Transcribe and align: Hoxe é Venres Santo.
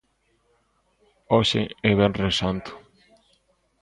Hoxe 1.33 1.61
é 1.89 1.91
Venres 1.99 2.35
Santo. 2.41 2.71